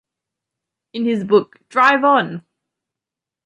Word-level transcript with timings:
In 0.93 1.05
his 1.05 1.23
book 1.23 1.57
Drive 1.69 2.03
On! 2.03 2.43